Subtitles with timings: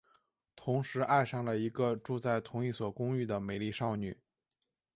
[0.55, 4.17] 同时爱上了一个住在同一所公寓的美丽少女。